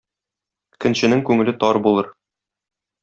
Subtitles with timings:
[0.85, 2.11] Көнченең күңеле тар булыр.